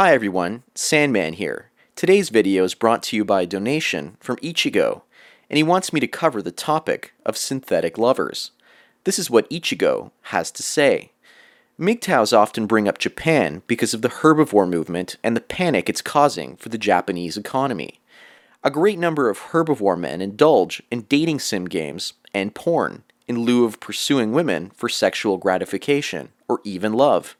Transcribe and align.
Hi 0.00 0.14
everyone, 0.14 0.62
Sandman 0.74 1.34
here. 1.34 1.68
Today's 1.94 2.30
video 2.30 2.64
is 2.64 2.72
brought 2.72 3.02
to 3.02 3.16
you 3.16 3.22
by 3.22 3.42
a 3.42 3.46
donation 3.46 4.16
from 4.18 4.36
Ichigo, 4.36 5.02
and 5.50 5.58
he 5.58 5.62
wants 5.62 5.92
me 5.92 6.00
to 6.00 6.06
cover 6.06 6.40
the 6.40 6.50
topic 6.50 7.12
of 7.26 7.36
synthetic 7.36 7.98
lovers. 7.98 8.52
This 9.04 9.18
is 9.18 9.28
what 9.28 9.46
Ichigo 9.50 10.10
has 10.22 10.50
to 10.52 10.62
say. 10.62 11.12
MGTOWs 11.78 12.34
often 12.34 12.64
bring 12.66 12.88
up 12.88 12.96
Japan 12.96 13.60
because 13.66 13.92
of 13.92 14.00
the 14.00 14.08
herbivore 14.08 14.66
movement 14.66 15.16
and 15.22 15.36
the 15.36 15.42
panic 15.42 15.90
it's 15.90 16.00
causing 16.00 16.56
for 16.56 16.70
the 16.70 16.78
Japanese 16.78 17.36
economy. 17.36 18.00
A 18.64 18.70
great 18.70 18.98
number 18.98 19.28
of 19.28 19.50
herbivore 19.50 20.00
men 20.00 20.22
indulge 20.22 20.82
in 20.90 21.02
dating 21.10 21.40
sim 21.40 21.66
games 21.66 22.14
and 22.32 22.54
porn 22.54 23.02
in 23.28 23.40
lieu 23.40 23.66
of 23.66 23.80
pursuing 23.80 24.32
women 24.32 24.70
for 24.74 24.88
sexual 24.88 25.36
gratification 25.36 26.30
or 26.48 26.62
even 26.64 26.94
love. 26.94 27.36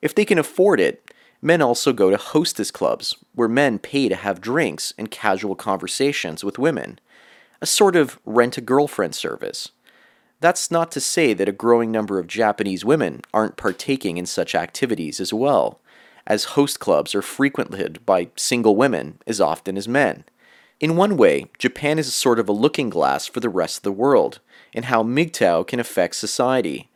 If 0.00 0.14
they 0.14 0.24
can 0.24 0.38
afford 0.38 0.80
it, 0.80 1.11
Men 1.44 1.60
also 1.60 1.92
go 1.92 2.08
to 2.08 2.16
hostess 2.16 2.70
clubs, 2.70 3.16
where 3.34 3.48
men 3.48 3.80
pay 3.80 4.08
to 4.08 4.14
have 4.14 4.40
drinks 4.40 4.94
and 4.96 5.10
casual 5.10 5.56
conversations 5.56 6.44
with 6.44 6.58
women, 6.58 7.00
a 7.60 7.66
sort 7.66 7.96
of 7.96 8.20
rent 8.24 8.56
a 8.56 8.60
girlfriend 8.60 9.16
service. 9.16 9.70
That's 10.40 10.70
not 10.70 10.92
to 10.92 11.00
say 11.00 11.34
that 11.34 11.48
a 11.48 11.52
growing 11.52 11.90
number 11.90 12.18
of 12.20 12.28
Japanese 12.28 12.84
women 12.84 13.22
aren't 13.34 13.56
partaking 13.56 14.16
in 14.16 14.26
such 14.26 14.54
activities 14.54 15.20
as 15.20 15.32
well, 15.32 15.80
as 16.26 16.44
host 16.44 16.78
clubs 16.78 17.14
are 17.14 17.22
frequented 17.22 18.04
by 18.06 18.28
single 18.36 18.76
women 18.76 19.18
as 19.26 19.40
often 19.40 19.76
as 19.76 19.88
men. 19.88 20.24
In 20.78 20.96
one 20.96 21.16
way, 21.16 21.46
Japan 21.58 21.98
is 21.98 22.08
a 22.08 22.12
sort 22.12 22.38
of 22.38 22.48
a 22.48 22.52
looking 22.52 22.90
glass 22.90 23.26
for 23.26 23.40
the 23.40 23.48
rest 23.48 23.78
of 23.78 23.82
the 23.82 23.92
world, 23.92 24.40
in 24.72 24.84
how 24.84 25.02
MGTOW 25.02 25.66
can 25.66 25.80
affect 25.80 26.14
society. 26.16 26.88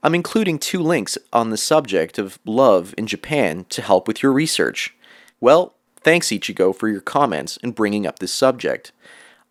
I'm 0.00 0.14
including 0.14 0.60
two 0.60 0.80
links 0.80 1.18
on 1.32 1.50
the 1.50 1.56
subject 1.56 2.18
of 2.18 2.38
love 2.44 2.94
in 2.96 3.08
Japan 3.08 3.66
to 3.70 3.82
help 3.82 4.06
with 4.06 4.22
your 4.22 4.32
research. 4.32 4.94
Well, 5.40 5.74
thanks 5.96 6.28
Ichigo 6.28 6.74
for 6.74 6.88
your 6.88 7.00
comments 7.00 7.58
and 7.64 7.74
bringing 7.74 8.06
up 8.06 8.20
this 8.20 8.32
subject. 8.32 8.92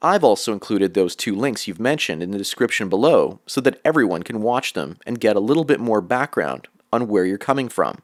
I've 0.02 0.23
also 0.23 0.53
included 0.53 0.94
those 0.94 1.17
two 1.17 1.35
links 1.35 1.67
you've 1.67 1.81
mentioned 1.81 2.23
in 2.23 2.31
the 2.31 2.38
description 2.38 2.88
below 2.88 3.41
so 3.45 3.59
that 3.61 3.81
everyone 3.83 4.23
can 4.23 4.41
watch 4.41 4.72
them 4.72 4.99
and 5.05 5.19
get 5.19 5.35
a 5.35 5.41
little 5.41 5.66
bit 5.66 5.81
more 5.81 5.99
background 6.02 6.69
on 6.94 7.09
where 7.09 7.25
you're 7.25 7.38
coming 7.38 7.67
from. 7.67 8.02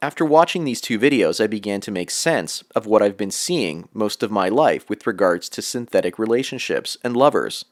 After 0.00 0.24
watching 0.24 0.64
these 0.64 0.80
two 0.80 1.00
videos, 1.00 1.42
I 1.42 1.46
began 1.48 1.80
to 1.82 1.90
make 1.90 2.10
sense 2.10 2.62
of 2.76 2.86
what 2.86 3.02
I've 3.02 3.16
been 3.16 3.30
seeing 3.30 3.88
most 3.92 4.22
of 4.22 4.30
my 4.30 4.48
life 4.48 4.88
with 4.88 5.06
regards 5.06 5.48
to 5.48 5.62
synthetic 5.62 6.18
relationships 6.18 6.96
and 7.02 7.16
lovers. 7.16 7.64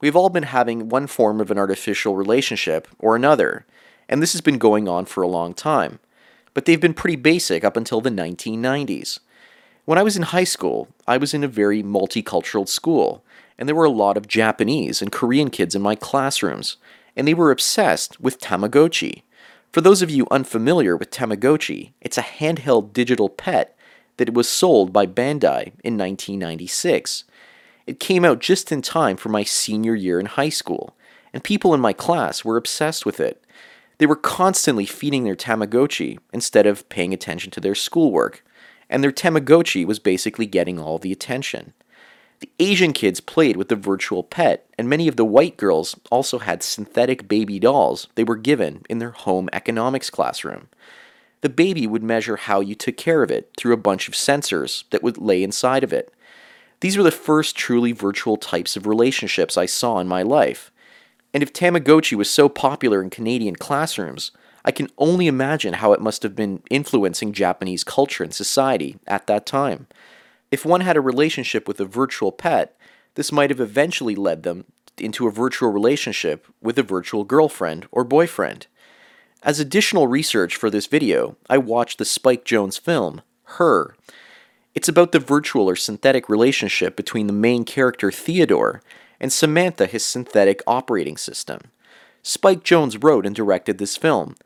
We've 0.00 0.16
all 0.16 0.30
been 0.30 0.44
having 0.44 0.88
one 0.88 1.06
form 1.06 1.40
of 1.40 1.50
an 1.50 1.58
artificial 1.58 2.16
relationship 2.16 2.88
or 2.98 3.14
another, 3.14 3.66
and 4.08 4.22
this 4.22 4.32
has 4.32 4.40
been 4.40 4.58
going 4.58 4.88
on 4.88 5.04
for 5.04 5.22
a 5.22 5.28
long 5.28 5.52
time. 5.52 5.98
But 6.54 6.64
they've 6.64 6.80
been 6.80 6.94
pretty 6.94 7.16
basic 7.16 7.64
up 7.64 7.76
until 7.76 8.00
the 8.00 8.10
1990s. 8.10 9.20
When 9.84 9.98
I 9.98 10.02
was 10.02 10.16
in 10.16 10.22
high 10.22 10.44
school, 10.44 10.88
I 11.06 11.18
was 11.18 11.34
in 11.34 11.44
a 11.44 11.48
very 11.48 11.82
multicultural 11.82 12.66
school, 12.66 13.22
and 13.58 13.68
there 13.68 13.76
were 13.76 13.84
a 13.84 13.90
lot 13.90 14.16
of 14.16 14.26
Japanese 14.26 15.02
and 15.02 15.12
Korean 15.12 15.50
kids 15.50 15.74
in 15.74 15.82
my 15.82 15.94
classrooms, 15.94 16.78
and 17.14 17.28
they 17.28 17.34
were 17.34 17.50
obsessed 17.50 18.20
with 18.20 18.40
Tamagotchi. 18.40 19.22
For 19.70 19.82
those 19.82 20.00
of 20.00 20.10
you 20.10 20.26
unfamiliar 20.30 20.96
with 20.96 21.10
Tamagotchi, 21.10 21.92
it's 22.00 22.18
a 22.18 22.22
handheld 22.22 22.94
digital 22.94 23.28
pet 23.28 23.76
that 24.16 24.32
was 24.32 24.48
sold 24.48 24.92
by 24.92 25.06
Bandai 25.06 25.72
in 25.84 25.98
1996. 25.98 27.24
It 27.90 27.98
came 27.98 28.24
out 28.24 28.38
just 28.38 28.70
in 28.70 28.82
time 28.82 29.16
for 29.16 29.30
my 29.30 29.42
senior 29.42 29.96
year 29.96 30.20
in 30.20 30.26
high 30.26 30.48
school, 30.48 30.96
and 31.32 31.42
people 31.42 31.74
in 31.74 31.80
my 31.80 31.92
class 31.92 32.44
were 32.44 32.56
obsessed 32.56 33.04
with 33.04 33.18
it. 33.18 33.44
They 33.98 34.06
were 34.06 34.14
constantly 34.14 34.86
feeding 34.86 35.24
their 35.24 35.34
Tamagotchi 35.34 36.20
instead 36.32 36.66
of 36.66 36.88
paying 36.88 37.12
attention 37.12 37.50
to 37.50 37.60
their 37.60 37.74
schoolwork, 37.74 38.44
and 38.88 39.02
their 39.02 39.10
Tamagotchi 39.10 39.84
was 39.84 39.98
basically 39.98 40.46
getting 40.46 40.78
all 40.78 40.98
the 40.98 41.10
attention. 41.10 41.72
The 42.38 42.52
Asian 42.60 42.92
kids 42.92 43.18
played 43.18 43.56
with 43.56 43.68
the 43.68 43.74
virtual 43.74 44.22
pet, 44.22 44.68
and 44.78 44.88
many 44.88 45.08
of 45.08 45.16
the 45.16 45.24
white 45.24 45.56
girls 45.56 45.98
also 46.12 46.38
had 46.38 46.62
synthetic 46.62 47.26
baby 47.26 47.58
dolls 47.58 48.06
they 48.14 48.22
were 48.22 48.36
given 48.36 48.84
in 48.88 49.00
their 49.00 49.10
home 49.10 49.48
economics 49.52 50.10
classroom. 50.10 50.68
The 51.40 51.48
baby 51.48 51.88
would 51.88 52.04
measure 52.04 52.36
how 52.36 52.60
you 52.60 52.76
took 52.76 52.96
care 52.96 53.24
of 53.24 53.32
it 53.32 53.50
through 53.56 53.72
a 53.72 53.76
bunch 53.88 54.06
of 54.06 54.14
sensors 54.14 54.84
that 54.90 55.02
would 55.02 55.18
lay 55.18 55.42
inside 55.42 55.82
of 55.82 55.92
it. 55.92 56.14
These 56.80 56.96
were 56.96 57.02
the 57.02 57.10
first 57.10 57.56
truly 57.56 57.92
virtual 57.92 58.36
types 58.36 58.76
of 58.76 58.86
relationships 58.86 59.56
I 59.56 59.66
saw 59.66 59.98
in 59.98 60.08
my 60.08 60.22
life. 60.22 60.72
And 61.32 61.42
if 61.42 61.52
Tamagotchi 61.52 62.16
was 62.16 62.30
so 62.30 62.48
popular 62.48 63.02
in 63.02 63.10
Canadian 63.10 63.56
classrooms, 63.56 64.32
I 64.64 64.72
can 64.72 64.88
only 64.98 65.26
imagine 65.26 65.74
how 65.74 65.92
it 65.92 66.00
must 66.00 66.22
have 66.22 66.34
been 66.34 66.62
influencing 66.70 67.32
Japanese 67.32 67.84
culture 67.84 68.24
and 68.24 68.34
society 68.34 68.98
at 69.06 69.26
that 69.26 69.46
time. 69.46 69.86
If 70.50 70.64
one 70.64 70.80
had 70.80 70.96
a 70.96 71.00
relationship 71.00 71.68
with 71.68 71.80
a 71.80 71.84
virtual 71.84 72.32
pet, 72.32 72.76
this 73.14 73.30
might 73.30 73.50
have 73.50 73.60
eventually 73.60 74.14
led 74.14 74.42
them 74.42 74.64
into 74.98 75.26
a 75.26 75.32
virtual 75.32 75.70
relationship 75.70 76.46
with 76.60 76.78
a 76.78 76.82
virtual 76.82 77.24
girlfriend 77.24 77.86
or 77.90 78.04
boyfriend. 78.04 78.66
As 79.42 79.60
additional 79.60 80.06
research 80.06 80.56
for 80.56 80.68
this 80.68 80.86
video, 80.86 81.36
I 81.48 81.56
watched 81.58 81.98
the 81.98 82.04
Spike 82.04 82.44
Jonze 82.44 82.78
film, 82.78 83.22
Her, 83.44 83.96
it's 84.80 84.88
about 84.88 85.12
the 85.12 85.18
virtual 85.18 85.68
or 85.68 85.76
synthetic 85.76 86.30
relationship 86.30 86.96
between 86.96 87.26
the 87.26 87.34
main 87.34 87.66
character 87.66 88.10
Theodore 88.10 88.80
and 89.20 89.30
Samantha, 89.30 89.84
his 89.84 90.02
synthetic 90.02 90.62
operating 90.66 91.18
system. 91.18 91.60
Spike 92.22 92.64
Jonze 92.64 92.96
wrote 93.04 93.26
and 93.26 93.36
directed 93.36 93.76
this 93.76 93.98
film, 93.98 94.36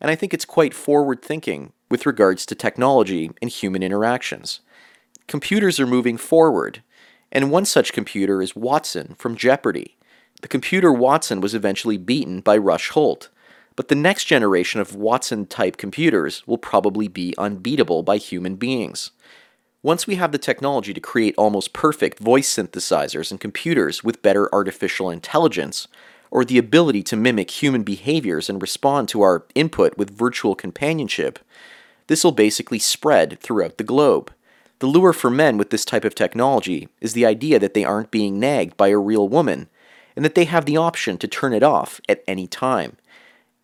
and 0.00 0.10
I 0.10 0.16
think 0.16 0.34
it's 0.34 0.44
quite 0.44 0.74
forward 0.74 1.22
thinking 1.22 1.72
with 1.92 2.06
regards 2.06 2.44
to 2.46 2.56
technology 2.56 3.30
and 3.40 3.48
human 3.48 3.84
interactions. 3.84 4.58
Computers 5.28 5.78
are 5.78 5.86
moving 5.86 6.16
forward, 6.16 6.82
and 7.30 7.52
one 7.52 7.64
such 7.64 7.92
computer 7.92 8.42
is 8.42 8.56
Watson 8.56 9.14
from 9.16 9.36
Jeopardy! 9.36 9.96
The 10.42 10.48
computer 10.48 10.92
Watson 10.92 11.40
was 11.40 11.54
eventually 11.54 11.98
beaten 11.98 12.40
by 12.40 12.56
Rush 12.56 12.88
Holt, 12.88 13.28
but 13.76 13.86
the 13.86 13.94
next 13.94 14.24
generation 14.24 14.80
of 14.80 14.96
Watson 14.96 15.46
type 15.46 15.76
computers 15.76 16.44
will 16.48 16.58
probably 16.58 17.06
be 17.06 17.32
unbeatable 17.38 18.02
by 18.02 18.16
human 18.16 18.56
beings. 18.56 19.12
Once 19.84 20.06
we 20.06 20.14
have 20.14 20.32
the 20.32 20.38
technology 20.38 20.94
to 20.94 21.00
create 21.00 21.34
almost 21.36 21.74
perfect 21.74 22.18
voice 22.18 22.48
synthesizers 22.48 23.30
and 23.30 23.38
computers 23.38 24.02
with 24.02 24.22
better 24.22 24.48
artificial 24.50 25.10
intelligence, 25.10 25.86
or 26.30 26.42
the 26.42 26.56
ability 26.56 27.02
to 27.02 27.14
mimic 27.14 27.50
human 27.50 27.82
behaviors 27.82 28.48
and 28.48 28.62
respond 28.62 29.10
to 29.10 29.20
our 29.20 29.44
input 29.54 29.94
with 29.98 30.08
virtual 30.08 30.54
companionship, 30.54 31.38
this 32.06 32.24
will 32.24 32.32
basically 32.32 32.78
spread 32.78 33.38
throughout 33.40 33.76
the 33.76 33.84
globe. 33.84 34.32
The 34.78 34.86
lure 34.86 35.12
for 35.12 35.28
men 35.28 35.58
with 35.58 35.68
this 35.68 35.84
type 35.84 36.06
of 36.06 36.14
technology 36.14 36.88
is 37.02 37.12
the 37.12 37.26
idea 37.26 37.58
that 37.58 37.74
they 37.74 37.84
aren't 37.84 38.10
being 38.10 38.40
nagged 38.40 38.78
by 38.78 38.88
a 38.88 38.96
real 38.96 39.28
woman, 39.28 39.68
and 40.16 40.24
that 40.24 40.34
they 40.34 40.46
have 40.46 40.64
the 40.64 40.78
option 40.78 41.18
to 41.18 41.28
turn 41.28 41.52
it 41.52 41.62
off 41.62 42.00
at 42.08 42.24
any 42.26 42.46
time. 42.46 42.96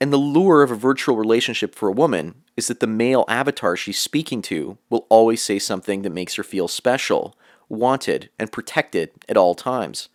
And 0.00 0.12
the 0.12 0.16
lure 0.16 0.62
of 0.62 0.71
a 0.71 0.77
virtual 0.77 1.16
relationship 1.16 1.75
for 1.75 1.88
a 1.88 1.93
woman 1.93 2.43
is 2.56 2.69
that 2.69 2.81
the 2.81 2.87
male 2.87 3.25
avatar 3.28 3.77
she's 3.77 3.99
speaking 3.99 4.41
to 4.43 4.78
will 4.88 5.06
always 5.11 5.43
say 5.43 5.59
something 5.59 6.03
that 6.03 6.11
makes 6.11 6.37
her 6.37 6.43
feel 6.43 6.69
special, 6.69 7.37
wanted, 7.69 8.31
and 8.38 8.50
protected 8.50 9.11
at 9.28 9.37
all 9.37 9.55
times. 9.55 10.09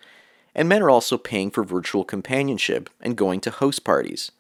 And 0.56 0.68
men 0.68 0.82
are 0.82 0.90
also 0.90 1.18
paying 1.18 1.52
for 1.52 1.64
virtual 1.64 2.04
companionship 2.04 2.90
and 3.00 3.16
going 3.16 3.42
to 3.42 3.52
host 3.52 3.84
parties. 3.84 4.32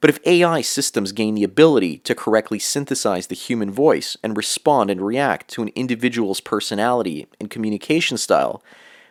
But 0.00 0.10
if 0.10 0.26
AI 0.26 0.62
systems 0.62 1.12
gain 1.12 1.34
the 1.34 1.44
ability 1.44 1.98
to 1.98 2.14
correctly 2.14 2.58
synthesize 2.58 3.26
the 3.26 3.34
human 3.34 3.70
voice 3.70 4.16
and 4.22 4.36
respond 4.36 4.90
and 4.90 5.00
react 5.00 5.48
to 5.50 5.62
an 5.62 5.70
individual's 5.74 6.40
personality 6.40 7.26
and 7.40 7.50
communication 7.50 8.16
style, 8.16 8.62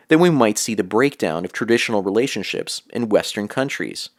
then 0.08 0.20
we 0.20 0.30
might 0.30 0.58
see 0.58 0.74
the 0.74 0.84
breakdown 0.84 1.44
of 1.44 1.52
traditional 1.52 2.02
relationships 2.02 2.82
in 2.90 3.10
Western 3.10 3.48
countries. 3.48 4.10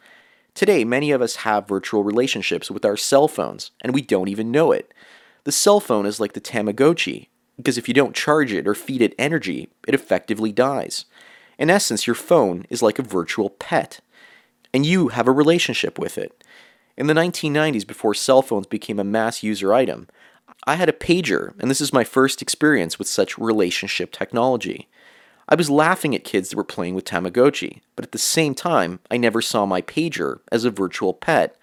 Today, 0.54 0.84
many 0.84 1.10
of 1.10 1.22
us 1.22 1.36
have 1.36 1.68
virtual 1.68 2.02
relationships 2.02 2.70
with 2.70 2.84
our 2.84 2.96
cell 2.96 3.28
phones, 3.28 3.70
and 3.80 3.94
we 3.94 4.02
don't 4.02 4.28
even 4.28 4.50
know 4.50 4.72
it. 4.72 4.92
The 5.44 5.52
cell 5.52 5.80
phone 5.80 6.06
is 6.06 6.20
like 6.20 6.32
the 6.32 6.40
Tamagotchi, 6.40 7.28
because 7.56 7.78
if 7.78 7.88
you 7.88 7.94
don't 7.94 8.14
charge 8.14 8.52
it 8.52 8.66
or 8.66 8.74
feed 8.74 9.02
it 9.02 9.14
energy, 9.18 9.68
it 9.86 9.94
effectively 9.94 10.52
dies. 10.52 11.04
In 11.58 11.70
essence, 11.70 12.06
your 12.06 12.14
phone 12.14 12.66
is 12.70 12.82
like 12.82 12.98
a 12.98 13.02
virtual 13.02 13.50
pet, 13.50 14.00
and 14.72 14.84
you 14.84 15.08
have 15.08 15.28
a 15.28 15.32
relationship 15.32 15.98
with 15.98 16.18
it. 16.18 16.42
In 16.96 17.06
the 17.06 17.14
1990s, 17.14 17.86
before 17.86 18.14
cell 18.14 18.42
phones 18.42 18.66
became 18.66 18.98
a 18.98 19.04
mass 19.04 19.42
user 19.42 19.72
item, 19.72 20.08
I 20.66 20.74
had 20.74 20.88
a 20.88 20.92
pager, 20.92 21.54
and 21.58 21.70
this 21.70 21.80
is 21.80 21.92
my 21.92 22.04
first 22.04 22.42
experience 22.42 22.98
with 22.98 23.08
such 23.08 23.38
relationship 23.38 24.12
technology. 24.12 24.88
I 25.52 25.56
was 25.56 25.68
laughing 25.68 26.14
at 26.14 26.22
kids 26.22 26.50
that 26.50 26.56
were 26.56 26.62
playing 26.62 26.94
with 26.94 27.04
Tamagotchi, 27.04 27.80
but 27.96 28.04
at 28.04 28.12
the 28.12 28.18
same 28.18 28.54
time, 28.54 29.00
I 29.10 29.16
never 29.16 29.42
saw 29.42 29.66
my 29.66 29.82
pager 29.82 30.38
as 30.52 30.64
a 30.64 30.70
virtual 30.70 31.12
pet, 31.12 31.56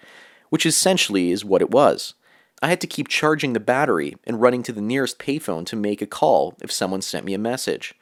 which 0.50 0.66
essentially 0.66 1.30
is 1.30 1.42
what 1.42 1.62
it 1.62 1.70
was. 1.70 2.12
I 2.60 2.68
had 2.68 2.82
to 2.82 2.86
keep 2.86 3.08
charging 3.08 3.54
the 3.54 3.60
battery 3.60 4.16
and 4.24 4.42
running 4.42 4.62
to 4.64 4.72
the 4.72 4.82
nearest 4.82 5.18
payphone 5.18 5.64
to 5.66 5.76
make 5.76 6.02
a 6.02 6.06
call 6.06 6.54
if 6.60 6.70
someone 6.70 7.00
sent 7.00 7.24
me 7.24 7.32
a 7.32 7.38
message. 7.38 7.94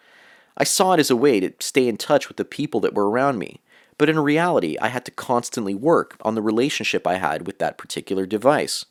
I 0.57 0.65
saw 0.65 0.95
it 0.95 1.01
as 1.01 1.11
a 1.11 1.17
way 1.17 1.39
to 1.39 1.53
stay 1.61 1.87
in 1.87 1.99
touch 1.99 2.27
with 2.27 2.37
the 2.37 2.45
people 2.45 2.81
that 2.81 2.95
were 2.95 3.09
around 3.09 3.39
me, 3.39 3.61
but 3.97 4.09
in 4.09 4.19
reality, 4.19 4.77
I 4.81 4.89
had 4.89 5.05
to 5.05 5.13
constantly 5.13 5.75
work 5.75 6.17
on 6.23 6.35
the 6.35 6.43
relationship 6.43 7.07
I 7.07 7.19
had 7.19 7.47
with 7.47 7.61
that 7.61 7.79
particular 7.79 8.27
device. 8.27 8.87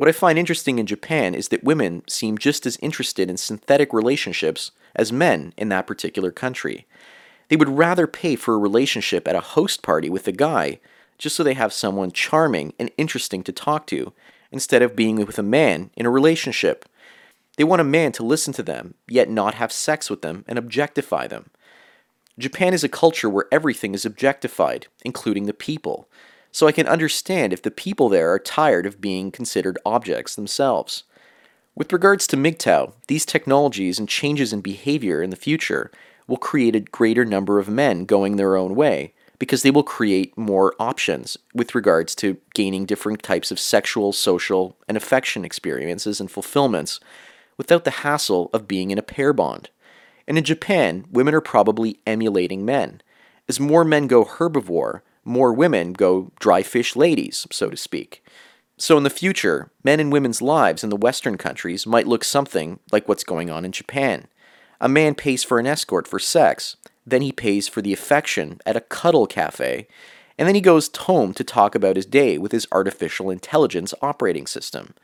What 0.00 0.08
I 0.08 0.12
find 0.12 0.38
interesting 0.38 0.78
in 0.78 0.86
Japan 0.86 1.34
is 1.34 1.48
that 1.48 1.62
women 1.62 2.04
seem 2.08 2.38
just 2.38 2.64
as 2.64 2.78
interested 2.78 3.28
in 3.28 3.36
synthetic 3.36 3.92
relationships 3.92 4.70
as 4.96 5.12
men 5.12 5.52
in 5.58 5.68
that 5.68 5.86
particular 5.86 6.30
country. 6.30 6.86
They 7.48 7.56
would 7.56 7.68
rather 7.68 8.06
pay 8.06 8.34
for 8.34 8.54
a 8.54 8.58
relationship 8.58 9.28
at 9.28 9.36
a 9.36 9.40
host 9.40 9.82
party 9.82 10.08
with 10.08 10.26
a 10.26 10.32
guy 10.32 10.80
just 11.18 11.36
so 11.36 11.42
they 11.42 11.52
have 11.52 11.74
someone 11.74 12.12
charming 12.12 12.72
and 12.78 12.90
interesting 12.96 13.42
to 13.42 13.52
talk 13.52 13.86
to 13.88 14.14
instead 14.50 14.80
of 14.80 14.96
being 14.96 15.16
with 15.16 15.38
a 15.38 15.42
man 15.42 15.90
in 15.98 16.06
a 16.06 16.10
relationship. 16.10 16.86
They 17.58 17.64
want 17.64 17.82
a 17.82 17.84
man 17.84 18.12
to 18.12 18.24
listen 18.24 18.54
to 18.54 18.62
them, 18.62 18.94
yet 19.06 19.28
not 19.28 19.56
have 19.56 19.70
sex 19.70 20.08
with 20.08 20.22
them 20.22 20.46
and 20.48 20.58
objectify 20.58 21.26
them. 21.26 21.50
Japan 22.38 22.72
is 22.72 22.82
a 22.82 22.88
culture 22.88 23.28
where 23.28 23.48
everything 23.52 23.94
is 23.94 24.06
objectified, 24.06 24.86
including 25.04 25.44
the 25.44 25.52
people, 25.52 26.08
so 26.52 26.66
I 26.66 26.72
can 26.72 26.86
understand 26.86 27.52
if 27.52 27.62
the 27.62 27.70
people 27.70 28.08
there 28.08 28.32
are 28.32 28.38
tired 28.38 28.86
of 28.86 29.00
being 29.00 29.30
considered 29.30 29.78
objects 29.84 30.34
themselves. 30.34 31.04
With 31.74 31.92
regards 31.92 32.26
to 32.28 32.36
MGTOW, 32.36 32.92
these 33.06 33.24
technologies 33.24 33.98
and 33.98 34.08
changes 34.08 34.52
in 34.52 34.60
behavior 34.60 35.22
in 35.22 35.30
the 35.30 35.36
future 35.36 35.90
will 36.26 36.36
create 36.36 36.76
a 36.76 36.80
greater 36.80 37.24
number 37.24 37.58
of 37.58 37.68
men 37.68 38.04
going 38.04 38.36
their 38.36 38.56
own 38.56 38.74
way 38.74 39.14
because 39.38 39.62
they 39.62 39.70
will 39.70 39.82
create 39.82 40.36
more 40.36 40.74
options 40.78 41.38
with 41.54 41.74
regards 41.74 42.14
to 42.14 42.36
gaining 42.54 42.84
different 42.84 43.22
types 43.22 43.50
of 43.50 43.58
sexual, 43.58 44.12
social, 44.12 44.76
and 44.86 44.96
affection 44.96 45.44
experiences 45.44 46.20
and 46.20 46.30
fulfillments 46.30 47.00
without 47.56 47.84
the 47.84 47.90
hassle 47.90 48.50
of 48.52 48.68
being 48.68 48.90
in 48.90 48.98
a 48.98 49.02
pair 49.02 49.32
bond. 49.32 49.70
And 50.28 50.36
in 50.36 50.44
Japan, 50.44 51.06
women 51.10 51.34
are 51.34 51.40
probably 51.40 51.98
emulating 52.06 52.64
men. 52.64 53.00
As 53.48 53.58
more 53.58 53.84
men 53.84 54.06
go 54.06 54.24
herbivore, 54.24 55.00
more 55.24 55.52
women 55.52 55.92
go 55.92 56.32
dry 56.40 56.62
fish 56.62 56.96
ladies, 56.96 57.46
so 57.50 57.70
to 57.70 57.76
speak. 57.76 58.24
So 58.76 58.96
in 58.96 59.02
the 59.02 59.10
future, 59.10 59.70
men 59.84 60.00
and 60.00 60.12
women's 60.12 60.40
lives 60.40 60.82
in 60.82 60.90
the 60.90 60.96
Western 60.96 61.36
countries 61.36 61.86
might 61.86 62.06
look 62.06 62.24
something 62.24 62.78
like 62.90 63.08
what's 63.08 63.24
going 63.24 63.50
on 63.50 63.64
in 63.64 63.72
Japan. 63.72 64.26
A 64.80 64.88
man 64.88 65.14
pays 65.14 65.44
for 65.44 65.58
an 65.58 65.66
escort 65.66 66.08
for 66.08 66.18
sex, 66.18 66.76
then 67.06 67.20
he 67.20 67.32
pays 67.32 67.68
for 67.68 67.82
the 67.82 67.92
affection 67.92 68.60
at 68.64 68.76
a 68.76 68.80
cuddle 68.80 69.26
cafe, 69.26 69.86
and 70.38 70.48
then 70.48 70.54
he 70.54 70.62
goes 70.62 70.90
home 70.96 71.34
to 71.34 71.44
talk 71.44 71.74
about 71.74 71.96
his 71.96 72.06
day 72.06 72.38
with 72.38 72.52
his 72.52 72.66
artificial 72.72 73.28
intelligence 73.28 73.92
operating 74.00 74.46
system. 74.46 74.94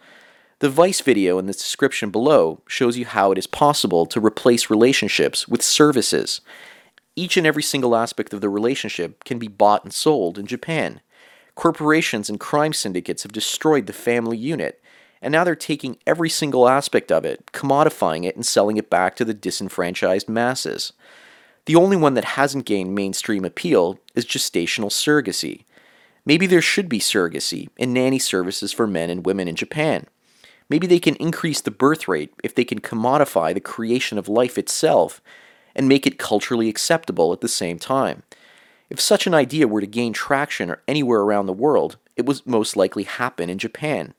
The 0.61 0.71
Vice 0.71 1.03
video 1.03 1.39
in 1.39 1.45
the 1.45 1.53
description 1.53 2.11
below 2.11 2.63
shows 2.67 2.97
you 2.97 3.05
how 3.05 3.31
it 3.33 3.37
is 3.37 3.47
possible 3.47 4.07
to 4.07 4.25
replace 4.25 4.71
relationships 4.71 5.47
with 5.47 5.61
services, 5.61 6.41
each 7.17 7.37
and 7.37 7.47
every 7.47 7.63
single 7.63 7.97
aspect 7.97 8.33
of 8.35 8.43
the 8.43 8.49
relationship 8.49 9.25
can 9.25 9.39
be 9.39 9.49
bought 9.49 9.83
and 9.83 9.93
sold 9.93 10.39
in 10.39 10.47
Japan. 10.47 11.01
Corporations 11.55 12.29
and 12.29 12.39
crime 12.39 12.75
syndicates 12.75 13.23
have 13.23 13.33
destroyed 13.33 13.87
the 13.87 13.95
family 13.95 14.37
unit, 14.37 14.81
and 15.23 15.33
now 15.33 15.43
they're 15.43 15.57
taking 15.57 15.97
every 16.07 16.29
single 16.29 16.69
aspect 16.69 17.11
of 17.11 17.25
it, 17.25 17.47
commodifying 17.53 18.25
it, 18.25 18.37
and 18.37 18.45
selling 18.45 18.77
it 18.77 18.91
back 18.91 19.17
to 19.17 19.25
the 19.25 19.33
disenfranchised 19.33 20.29
masses. 20.29 20.93
The 21.65 21.75
only 21.75 21.97
one 21.97 22.15
that 22.15 22.25
hasn't 22.25 22.67
gained 22.67 22.95
mainstream 22.95 23.45
appeal 23.45 23.99
is 24.15 24.27
gestational 24.27 24.91
surrogacy. 24.91 25.65
Maybe 26.27 26.47
there 26.47 26.61
should 26.61 26.89
be 26.89 27.01
surrogacy 27.01 27.71
and 27.79 27.95
nanny 27.95 28.19
services 28.19 28.73
for 28.73 28.87
men 28.87 29.11
and 29.11 29.25
women 29.25 29.49
in 29.49 29.57
Japan. 29.57 30.07
Maybe 30.69 30.87
they 30.87 30.99
can 30.99 31.17
increase 31.17 31.61
the 31.61 31.71
birth 31.71 32.07
rate 32.09 32.35
if 32.45 32.55
they 32.55 32.65
can 32.65 32.81
commodify 32.81 33.55
the 33.55 33.61
creation 33.61 34.19
of 34.19 34.29
life 34.29 34.59
itself 34.59 35.23
and 35.77 35.89
make 35.89 36.07
it 36.07 36.19
culturally 36.19 36.69
acceptable 36.69 37.33
at 37.33 37.41
the 37.41 37.49
same 37.49 37.79
time. 37.79 38.25
If 38.91 38.99
such 38.99 39.27
an 39.27 39.35
idea 39.35 39.69
were 39.69 39.81
to 39.81 39.87
gain 39.87 40.13
traction 40.13 40.75
anywhere 40.89 41.21
around 41.21 41.47
the 41.47 41.53
world, 41.53 41.99
it 42.17 42.25
would 42.27 42.45
most 42.47 42.77
likely 42.77 43.05
happen 43.05 43.51
in 43.51 43.59
Japan. 43.59 44.15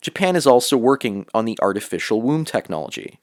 Japan 0.00 0.34
is 0.34 0.46
also 0.46 0.76
working 0.76 1.26
on 1.34 1.44
the 1.44 1.58
artificial 1.60 2.22
womb 2.22 2.44
technology. 2.44 3.20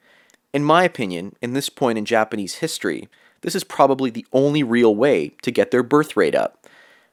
In 0.54 0.63
my 0.63 0.83
opinion, 0.83 1.36
in 1.42 1.54
this 1.54 1.69
point 1.69 1.98
in 1.98 2.06
Japanese 2.06 2.56
history, 2.56 3.10
this 3.42 3.56
is 3.56 3.63
probably 3.63 4.10
the 4.10 4.25
only 4.31 4.63
real 4.63 4.95
way 4.95 5.30
to 5.42 5.51
get 5.51 5.72
their 5.72 5.84
birth 5.84 6.16
rate 6.16 6.36
up. 6.36 6.68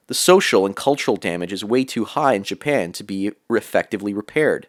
The 0.09 0.15
social 0.15 0.67
and 0.67 0.75
cultural 0.75 1.17
damage 1.17 1.53
is 1.53 1.65
way 1.65 1.85
too 1.85 2.05
high 2.05 2.35
in 2.35 2.43
Japan 2.43 2.93
to 2.93 3.05
be 3.05 3.33
effectively 3.51 4.13
repaired. 4.13 4.67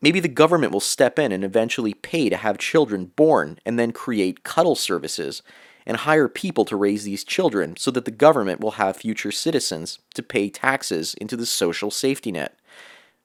Maybe 0.00 0.20
the 0.20 0.28
government 0.28 0.72
will 0.72 0.80
step 0.80 1.18
in 1.18 1.32
and 1.32 1.42
eventually 1.42 1.94
pay 1.94 2.28
to 2.28 2.36
have 2.36 2.58
children 2.58 3.06
born 3.16 3.58
and 3.66 3.78
then 3.78 3.92
create 3.92 4.44
cuddle 4.44 4.76
services 4.76 5.42
and 5.86 5.96
hire 5.96 6.28
people 6.28 6.64
to 6.66 6.76
raise 6.76 7.04
these 7.04 7.24
children 7.24 7.76
so 7.76 7.90
that 7.90 8.04
the 8.04 8.10
government 8.10 8.60
will 8.60 8.72
have 8.72 8.96
future 8.96 9.32
citizens 9.32 9.98
to 10.14 10.22
pay 10.22 10.50
taxes 10.50 11.14
into 11.14 11.36
the 11.36 11.46
social 11.46 11.90
safety 11.90 12.30
net. 12.30 12.58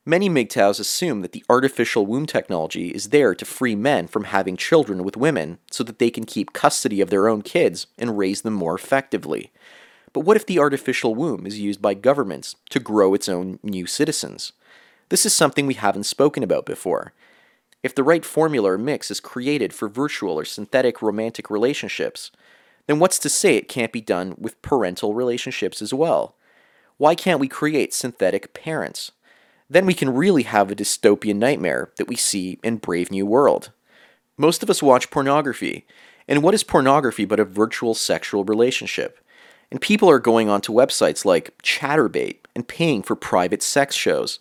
Many 0.06 0.30
MGTOWs 0.30 0.80
assume 0.80 1.22
that 1.22 1.32
the 1.32 1.46
artificial 1.50 2.06
womb 2.06 2.26
technology 2.26 2.90
is 2.90 3.10
there 3.10 3.36
to 3.36 3.46
free 3.46 3.76
men 3.76 4.08
from 4.08 4.26
having 4.26 4.58
children 4.58 5.04
with 5.04 5.16
women 5.16 5.60
so 5.72 5.84
that 5.84 6.00
they 6.00 6.10
can 6.10 6.26
keep 6.26 6.52
custody 6.52 7.00
of 7.00 7.10
their 7.10 7.30
own 7.30 7.42
kids 7.42 7.88
and 7.98 8.18
raise 8.18 8.42
them 8.42 8.54
more 8.54 8.76
effectively. 8.76 9.52
But 10.12 10.22
what 10.22 10.36
if 10.36 10.46
the 10.46 10.60
artificial 10.60 11.16
womb 11.16 11.46
is 11.46 11.60
used 11.60 11.82
by 11.82 11.94
governments 11.94 12.56
to 12.72 12.80
grow 12.80 13.14
its 13.14 13.30
own 13.30 13.60
new 13.64 13.86
citizens? 13.86 14.52
This 15.14 15.28
is 15.28 15.34
something 15.36 15.68
we 15.68 15.76
haven't 15.76 16.06
spoken 16.06 16.42
about 16.42 16.66
before. 16.66 17.14
If 17.84 17.94
the 17.94 18.02
right 18.02 18.26
formula 18.26 18.72
or 18.72 18.78
mix 18.80 19.12
is 19.12 19.20
created 19.20 19.72
for 19.72 19.88
virtual 19.88 20.40
or 20.40 20.44
synthetic 20.44 21.04
romantic 21.04 21.52
relationships, 21.52 22.32
then 22.88 22.98
what's 22.98 23.20
to 23.20 23.30
say 23.30 23.56
it 23.56 23.70
can't 23.70 23.92
be 23.92 24.02
done 24.02 24.34
with 24.40 24.60
parental 24.64 25.14
relationships 25.14 25.84
as 25.84 25.94
well? 25.94 26.34
Why 26.98 27.14
can't 27.14 27.40
we 27.40 27.48
create 27.48 27.94
synthetic 27.94 28.56
parents? 28.56 29.12
Then 29.70 29.86
we 29.86 29.94
can 29.94 30.16
really 30.16 30.42
have 30.42 30.72
a 30.72 30.76
dystopian 30.76 31.36
nightmare 31.36 31.92
that 31.98 32.08
we 32.08 32.16
see 32.16 32.58
in 32.64 32.78
Brave 32.78 33.12
New 33.12 33.28
World. 33.28 33.72
Most 34.36 34.64
of 34.64 34.70
us 34.72 34.82
watch 34.82 35.12
pornography, 35.12 35.86
and 36.28 36.42
what 36.42 36.56
is 36.56 36.64
pornography 36.64 37.26
but 37.26 37.40
a 37.40 37.46
virtual 37.46 37.94
sexual 37.94 38.46
relationship? 38.46 39.20
And 39.70 39.80
people 39.80 40.10
are 40.10 40.18
going 40.18 40.50
onto 40.50 40.74
websites 40.74 41.24
like 41.24 41.56
Chaturbate 41.62 42.38
and 42.56 42.68
paying 42.68 43.04
for 43.04 43.16
private 43.16 43.62
sex 43.62 43.94
shows 43.96 44.40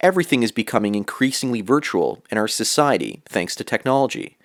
Everything 0.00 0.42
is 0.42 0.52
becoming 0.52 0.94
increasingly 0.94 1.62
virtual 1.62 2.22
in 2.30 2.36
our 2.36 2.48
society 2.48 3.22
thanks 3.24 3.56
to 3.56 3.64
technology. 3.64 4.36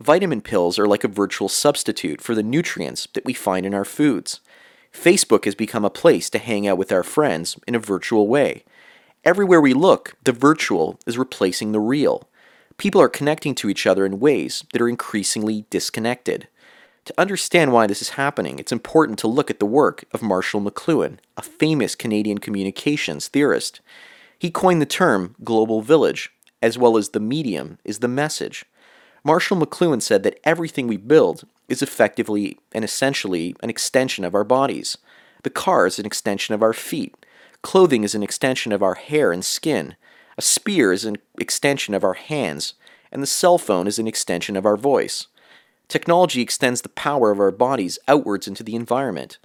Vitamin 0.00 0.40
pills 0.40 0.78
are 0.78 0.86
like 0.86 1.04
a 1.04 1.08
virtual 1.08 1.48
substitute 1.48 2.20
for 2.20 2.34
the 2.34 2.42
nutrients 2.42 3.08
that 3.14 3.24
we 3.24 3.32
find 3.32 3.66
in 3.66 3.74
our 3.74 3.84
foods. 3.84 4.40
Facebook 4.92 5.44
has 5.44 5.54
become 5.54 5.84
a 5.84 5.90
place 5.90 6.30
to 6.30 6.38
hang 6.38 6.68
out 6.68 6.78
with 6.78 6.92
our 6.92 7.02
friends 7.02 7.56
in 7.66 7.74
a 7.74 7.80
virtual 7.80 8.28
way. 8.28 8.64
Everywhere 9.24 9.60
we 9.60 9.72
look, 9.72 10.14
the 10.24 10.32
virtual 10.32 10.98
is 11.06 11.18
replacing 11.18 11.72
the 11.72 11.80
real. 11.80 12.28
People 12.76 13.00
are 13.00 13.08
connecting 13.08 13.54
to 13.56 13.68
each 13.68 13.86
other 13.86 14.04
in 14.04 14.20
ways 14.20 14.64
that 14.72 14.82
are 14.82 14.88
increasingly 14.88 15.64
disconnected. 15.70 16.48
To 17.06 17.14
understand 17.18 17.72
why 17.72 17.86
this 17.86 18.02
is 18.02 18.10
happening, 18.10 18.58
it's 18.58 18.72
important 18.72 19.18
to 19.20 19.28
look 19.28 19.50
at 19.50 19.58
the 19.58 19.66
work 19.66 20.04
of 20.12 20.22
Marshall 20.22 20.60
McLuhan, 20.60 21.18
a 21.36 21.42
famous 21.42 21.94
Canadian 21.94 22.38
communications 22.38 23.28
theorist. 23.28 23.80
He 24.42 24.50
coined 24.50 24.82
the 24.82 24.86
term 24.86 25.36
global 25.44 25.82
village, 25.82 26.32
as 26.60 26.76
well 26.76 26.96
as 26.96 27.10
the 27.10 27.20
medium 27.20 27.78
is 27.84 28.00
the 28.00 28.08
message. 28.08 28.64
Marshall 29.22 29.56
McLuhan 29.56 30.02
said 30.02 30.24
that 30.24 30.40
everything 30.42 30.88
we 30.88 30.96
build 30.96 31.46
is 31.68 31.80
effectively 31.80 32.58
and 32.72 32.84
essentially 32.84 33.54
an 33.62 33.70
extension 33.70 34.24
of 34.24 34.34
our 34.34 34.42
bodies. 34.42 34.98
The 35.44 35.50
car 35.50 35.86
is 35.86 36.00
an 36.00 36.06
extension 36.06 36.56
of 36.56 36.62
our 36.64 36.72
feet. 36.72 37.14
Clothing 37.62 38.02
is 38.02 38.16
an 38.16 38.24
extension 38.24 38.72
of 38.72 38.82
our 38.82 38.94
hair 38.94 39.30
and 39.30 39.44
skin. 39.44 39.94
A 40.36 40.42
spear 40.42 40.92
is 40.92 41.04
an 41.04 41.18
extension 41.38 41.94
of 41.94 42.02
our 42.02 42.14
hands. 42.14 42.74
And 43.12 43.22
the 43.22 43.28
cell 43.28 43.58
phone 43.58 43.86
is 43.86 44.00
an 44.00 44.08
extension 44.08 44.56
of 44.56 44.66
our 44.66 44.76
voice. 44.76 45.28
Technology 45.86 46.40
extends 46.40 46.82
the 46.82 46.88
power 46.88 47.30
of 47.30 47.38
our 47.38 47.52
bodies 47.52 47.96
outwards 48.08 48.48
into 48.48 48.64
the 48.64 48.74
environment. 48.74 49.38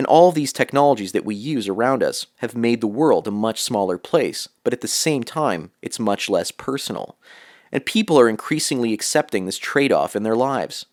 And 0.00 0.06
all 0.06 0.32
these 0.32 0.54
technologies 0.54 1.12
that 1.12 1.26
we 1.26 1.34
use 1.34 1.68
around 1.68 2.02
us 2.02 2.24
have 2.38 2.56
made 2.56 2.80
the 2.80 2.86
world 2.86 3.28
a 3.28 3.30
much 3.30 3.60
smaller 3.60 3.98
place, 3.98 4.48
but 4.64 4.72
at 4.72 4.80
the 4.80 4.88
same 4.88 5.22
time, 5.22 5.72
it's 5.82 5.98
much 5.98 6.30
less 6.30 6.50
personal. 6.50 7.18
And 7.70 7.84
people 7.84 8.18
are 8.18 8.26
increasingly 8.26 8.94
accepting 8.94 9.44
this 9.44 9.58
trade 9.58 9.92
off 9.92 10.16
in 10.16 10.22
their 10.22 10.34
lives. 10.34 10.86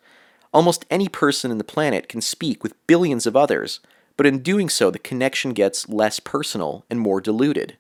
Almost 0.54 0.86
any 0.92 1.08
person 1.08 1.52
in 1.52 1.58
the 1.58 1.64
planet 1.64 2.10
can 2.10 2.20
speak 2.20 2.64
with 2.64 2.86
billions 2.86 3.26
of 3.26 3.38
others, 3.38 3.80
but 4.18 4.26
in 4.26 4.40
doing 4.44 4.68
so, 4.68 4.92
the 4.92 5.00
connection 5.00 5.54
gets 5.54 5.88
less 5.88 6.20
personal 6.20 6.84
and 6.90 7.00
more 7.00 7.22
diluted. 7.22 7.78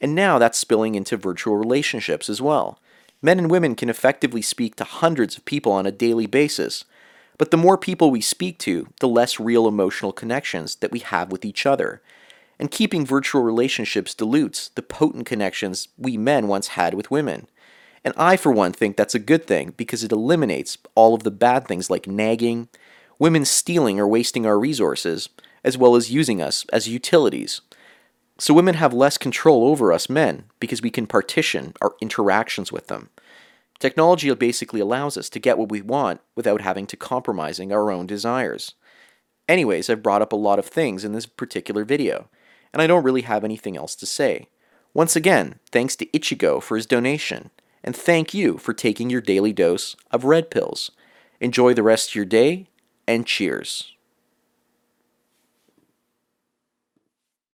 And 0.00 0.12
now 0.12 0.40
that's 0.40 0.58
spilling 0.58 0.96
into 0.96 1.16
virtual 1.16 1.56
relationships 1.56 2.28
as 2.28 2.42
well. 2.42 2.80
Men 3.22 3.38
and 3.38 3.48
women 3.48 3.76
can 3.76 3.88
effectively 3.88 4.42
speak 4.42 4.74
to 4.74 4.82
hundreds 4.82 5.36
of 5.36 5.44
people 5.44 5.70
on 5.70 5.86
a 5.86 5.92
daily 5.92 6.26
basis, 6.26 6.84
but 7.38 7.52
the 7.52 7.56
more 7.56 7.78
people 7.78 8.10
we 8.10 8.20
speak 8.20 8.58
to, 8.58 8.88
the 9.00 9.08
less 9.08 9.38
real 9.40 9.68
emotional 9.68 10.12
connections 10.12 10.74
that 10.76 10.90
we 10.90 10.98
have 10.98 11.30
with 11.30 11.44
each 11.44 11.64
other. 11.64 12.02
And 12.58 12.70
keeping 12.70 13.06
virtual 13.06 13.42
relationships 13.42 14.14
dilutes 14.14 14.70
the 14.70 14.82
potent 14.82 15.26
connections 15.26 15.88
we 15.96 16.16
men 16.16 16.48
once 16.48 16.68
had 16.68 16.94
with 16.94 17.10
women. 17.10 17.46
And 18.04 18.12
I, 18.16 18.36
for 18.36 18.50
one, 18.50 18.72
think 18.72 18.96
that's 18.96 19.14
a 19.14 19.20
good 19.20 19.46
thing 19.46 19.74
because 19.76 20.02
it 20.02 20.10
eliminates 20.10 20.76
all 20.96 21.14
of 21.14 21.22
the 21.22 21.30
bad 21.30 21.68
things 21.68 21.88
like 21.88 22.08
nagging, 22.08 22.68
women 23.18 23.44
stealing 23.44 24.00
or 24.00 24.08
wasting 24.08 24.44
our 24.44 24.58
resources, 24.58 25.28
as 25.62 25.78
well 25.78 25.94
as 25.94 26.10
using 26.10 26.42
us 26.42 26.66
as 26.72 26.88
utilities. 26.88 27.60
So 28.38 28.54
women 28.54 28.74
have 28.76 28.92
less 28.92 29.18
control 29.18 29.64
over 29.66 29.92
us 29.92 30.08
men 30.08 30.44
because 30.60 30.82
we 30.82 30.90
can 30.90 31.06
partition 31.06 31.74
our 31.82 31.94
interactions 32.00 32.72
with 32.72 32.86
them. 32.86 33.10
Technology 33.78 34.32
basically 34.34 34.80
allows 34.80 35.16
us 35.16 35.28
to 35.30 35.38
get 35.38 35.56
what 35.56 35.70
we 35.70 35.80
want 35.80 36.20
without 36.34 36.60
having 36.60 36.86
to 36.88 36.96
compromising 36.96 37.72
our 37.72 37.90
own 37.90 38.06
desires. 38.06 38.74
Anyways, 39.48 39.88
I've 39.88 40.02
brought 40.02 40.22
up 40.22 40.32
a 40.32 40.36
lot 40.36 40.58
of 40.58 40.66
things 40.66 41.04
in 41.04 41.12
this 41.12 41.26
particular 41.26 41.84
video, 41.84 42.28
and 42.72 42.82
I 42.82 42.86
don't 42.86 43.04
really 43.04 43.22
have 43.22 43.44
anything 43.44 43.76
else 43.76 43.94
to 43.96 44.06
say. 44.06 44.48
Once 44.92 45.14
again, 45.14 45.60
thanks 45.70 45.94
to 45.96 46.06
Ichigo 46.06 46.62
for 46.62 46.76
his 46.76 46.86
donation, 46.86 47.50
and 47.84 47.94
thank 47.94 48.34
you 48.34 48.58
for 48.58 48.74
taking 48.74 49.10
your 49.10 49.20
daily 49.20 49.52
dose 49.52 49.94
of 50.10 50.24
red 50.24 50.50
pills. 50.50 50.90
Enjoy 51.40 51.72
the 51.72 51.84
rest 51.84 52.10
of 52.10 52.14
your 52.16 52.24
day, 52.24 52.66
and 53.06 53.26
cheers. 53.26 53.94